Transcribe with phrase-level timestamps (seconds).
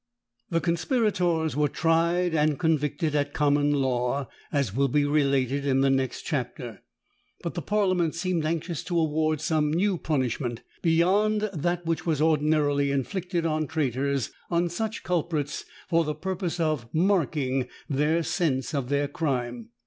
[0.49, 5.91] ]The conspirators were tried and convicted at common law, as will be related in the
[5.91, 6.81] next chapter;
[7.43, 12.89] but the parliament seemed anxious to award some new punishment, beyond that which was ordinarily
[12.89, 19.07] inflicted on traitors, on such culprits, for the purpose of marking their sense of their
[19.07, 19.69] crime.